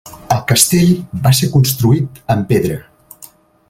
[0.35, 0.89] El castell
[1.27, 2.83] va ser construït en pedra.